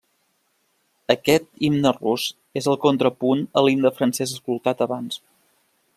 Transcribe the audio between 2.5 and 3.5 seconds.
és el contrapunt